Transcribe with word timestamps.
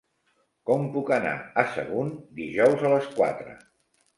Com 0.69 0.87
puc 0.95 1.11
anar 1.17 1.35
a 1.63 1.65
Sagunt 1.75 2.11
dijous 2.41 2.85
a 2.89 2.95
les 2.95 3.13
quatre? 3.21 3.59